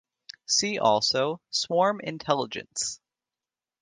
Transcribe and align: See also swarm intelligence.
See 0.47 0.79
also 0.79 1.39
swarm 1.51 1.99
intelligence. 1.99 2.99